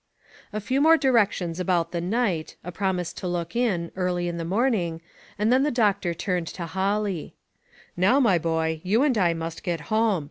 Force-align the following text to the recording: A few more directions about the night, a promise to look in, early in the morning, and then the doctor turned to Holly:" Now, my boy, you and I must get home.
A 0.51 0.59
few 0.59 0.81
more 0.81 0.97
directions 0.97 1.59
about 1.59 1.91
the 1.91 2.01
night, 2.01 2.55
a 2.63 2.71
promise 2.71 3.13
to 3.13 3.27
look 3.27 3.55
in, 3.55 3.91
early 3.95 4.27
in 4.27 4.37
the 4.37 4.43
morning, 4.43 4.99
and 5.37 5.53
then 5.53 5.61
the 5.61 5.69
doctor 5.69 6.15
turned 6.15 6.47
to 6.47 6.65
Holly:" 6.65 7.35
Now, 7.95 8.19
my 8.19 8.39
boy, 8.39 8.81
you 8.83 9.03
and 9.03 9.15
I 9.15 9.35
must 9.35 9.61
get 9.61 9.79
home. 9.93 10.19